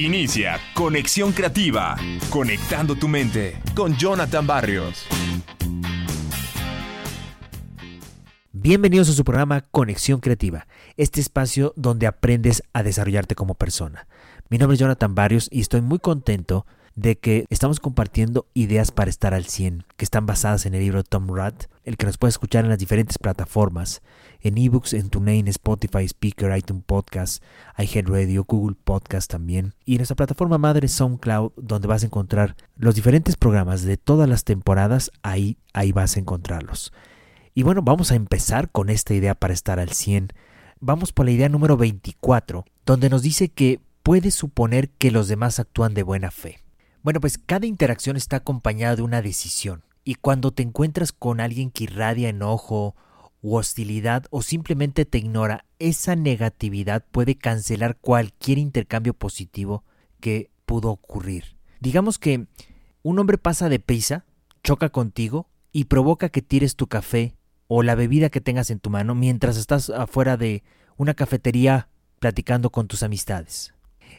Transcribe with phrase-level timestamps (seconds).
[0.00, 1.94] Inicia Conexión Creativa,
[2.30, 5.04] conectando tu mente con Jonathan Barrios.
[8.50, 10.66] Bienvenidos a su programa Conexión Creativa,
[10.96, 14.08] este espacio donde aprendes a desarrollarte como persona.
[14.48, 16.64] Mi nombre es Jonathan Barrios y estoy muy contento
[16.94, 21.04] de que estamos compartiendo ideas para estar al 100, que están basadas en el libro
[21.04, 24.02] Tom Rath, el que nos puede escuchar en las diferentes plataformas,
[24.40, 27.42] en ebooks, en TuneIn, Spotify, Speaker, iTunes Podcast,
[27.78, 32.94] iHeartRadio, Google Podcast también, y en nuestra plataforma madre SoundCloud, donde vas a encontrar los
[32.94, 36.92] diferentes programas de todas las temporadas, ahí, ahí vas a encontrarlos.
[37.54, 40.32] Y bueno, vamos a empezar con esta idea para estar al 100.
[40.80, 45.58] Vamos por la idea número 24, donde nos dice que puedes suponer que los demás
[45.58, 46.60] actúan de buena fe.
[47.02, 49.84] Bueno, pues cada interacción está acompañada de una decisión.
[50.04, 52.94] Y cuando te encuentras con alguien que irradia enojo
[53.42, 59.84] u hostilidad o simplemente te ignora, esa negatividad puede cancelar cualquier intercambio positivo
[60.20, 61.56] que pudo ocurrir.
[61.80, 62.46] Digamos que
[63.02, 64.26] un hombre pasa de prisa,
[64.62, 67.34] choca contigo y provoca que tires tu café
[67.66, 70.62] o la bebida que tengas en tu mano mientras estás afuera de
[70.96, 73.72] una cafetería platicando con tus amistades.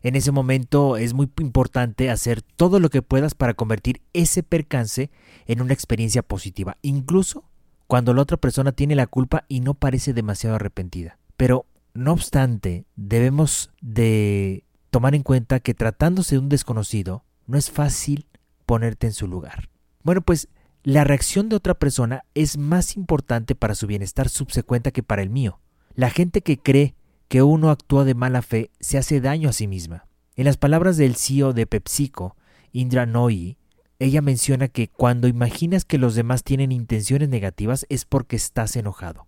[0.03, 5.11] En ese momento es muy importante hacer todo lo que puedas para convertir ese percance
[5.45, 7.43] en una experiencia positiva, incluso
[7.87, 11.17] cuando la otra persona tiene la culpa y no parece demasiado arrepentida.
[11.37, 17.69] Pero, no obstante, debemos de tomar en cuenta que tratándose de un desconocido, no es
[17.69, 18.27] fácil
[18.65, 19.69] ponerte en su lugar.
[20.03, 20.47] Bueno, pues
[20.83, 25.29] la reacción de otra persona es más importante para su bienestar subsecuente que para el
[25.29, 25.59] mío.
[25.93, 26.95] La gente que cree
[27.31, 30.05] que uno actúa de mala fe se hace daño a sí misma.
[30.35, 32.35] En las palabras del CEO de PepsiCo,
[32.73, 33.55] Indra Nooyi,
[33.99, 39.27] ella menciona que cuando imaginas que los demás tienen intenciones negativas es porque estás enojado.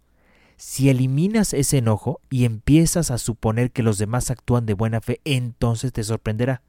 [0.58, 5.22] Si eliminas ese enojo y empiezas a suponer que los demás actúan de buena fe,
[5.24, 6.62] entonces te sorprenderá.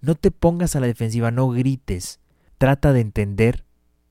[0.00, 2.20] No te pongas a la defensiva, no grites.
[2.58, 3.64] Trata de entender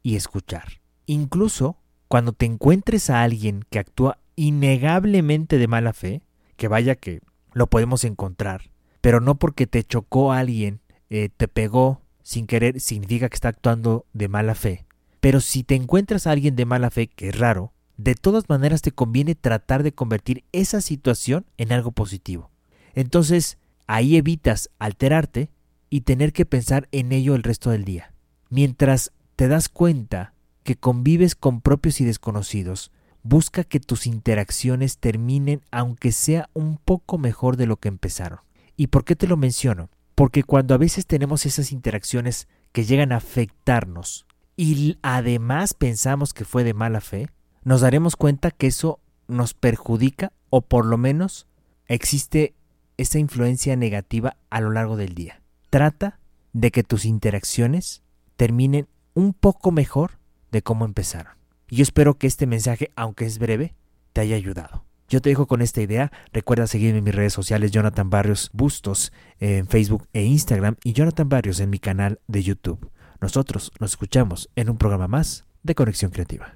[0.03, 0.81] y escuchar.
[1.05, 1.77] Incluso
[2.09, 6.21] cuando te encuentres a alguien que actúa innegablemente de mala fe,
[6.59, 7.21] que vaya que
[7.53, 8.69] lo podemos encontrar,
[9.01, 14.05] pero no porque te chocó alguien, eh, te pegó sin querer, significa que está actuando
[14.13, 14.85] de mala fe.
[15.21, 18.81] Pero si te encuentras a alguien de mala fe, que es raro, de todas maneras
[18.81, 22.51] te conviene tratar de convertir esa situación en algo positivo.
[22.93, 25.49] Entonces, ahí evitas alterarte
[25.89, 28.13] y tener que pensar en ello el resto del día.
[28.49, 30.33] Mientras te das cuenta
[30.63, 32.91] que convives con propios y desconocidos,
[33.23, 38.39] busca que tus interacciones terminen aunque sea un poco mejor de lo que empezaron.
[38.75, 39.89] ¿Y por qué te lo menciono?
[40.15, 44.25] Porque cuando a veces tenemos esas interacciones que llegan a afectarnos
[44.55, 47.29] y además pensamos que fue de mala fe,
[47.63, 51.47] nos daremos cuenta que eso nos perjudica o por lo menos
[51.87, 52.53] existe
[52.97, 55.41] esa influencia negativa a lo largo del día.
[55.69, 56.19] Trata
[56.53, 58.03] de que tus interacciones
[58.35, 60.19] terminen un poco mejor
[60.51, 61.38] de cómo empezaron.
[61.69, 63.75] Y yo espero que este mensaje, aunque es breve,
[64.13, 64.85] te haya ayudado.
[65.07, 66.11] Yo te dejo con esta idea.
[66.31, 71.29] Recuerda seguirme en mis redes sociales, Jonathan Barrios Bustos, en Facebook e Instagram, y Jonathan
[71.29, 72.91] Barrios en mi canal de YouTube.
[73.21, 76.55] Nosotros nos escuchamos en un programa más de Conexión Creativa.